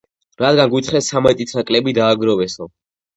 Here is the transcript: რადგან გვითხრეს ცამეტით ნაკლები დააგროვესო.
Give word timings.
რადგან 0.43 0.69
გვითხრეს 0.71 1.09
ცამეტით 1.09 1.53
ნაკლები 1.57 1.93
დააგროვესო. 1.99 2.67